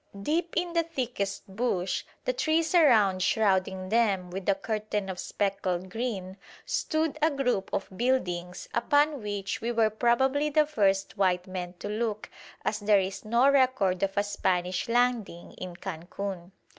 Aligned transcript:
Deep 0.19 0.55
in 0.57 0.73
the 0.73 0.81
thickest 0.81 1.43
bush, 1.47 2.03
the 2.25 2.33
trees 2.33 2.73
around 2.73 3.21
shrouding 3.21 3.89
them 3.89 4.31
with 4.31 4.49
a 4.49 4.55
curtain 4.55 5.09
of 5.09 5.19
speckled 5.19 5.91
green, 5.91 6.37
stood 6.65 7.19
a 7.21 7.29
group 7.29 7.69
of 7.71 7.87
buildings 7.95 8.67
upon 8.73 9.21
which 9.21 9.61
we 9.61 9.71
were 9.71 9.91
probably 9.91 10.49
the 10.49 10.65
first 10.65 11.17
white 11.19 11.45
men 11.45 11.73
to 11.77 11.87
look, 11.87 12.31
as 12.65 12.79
there 12.79 12.99
is 12.99 13.23
no 13.23 13.47
record 13.47 14.01
of 14.01 14.17
a 14.17 14.23
Spanish 14.23 14.89
landing 14.89 15.51
in 15.51 15.75
Cancun. 15.75 16.51